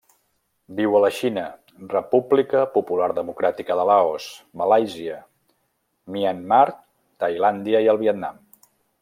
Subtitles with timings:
[0.77, 1.43] Viu a la Xina,
[1.91, 4.31] República Popular Democràtica de Laos,
[4.63, 5.19] Malàisia,
[6.17, 6.63] Myanmar,
[7.27, 8.43] Tailàndia i el Vietnam.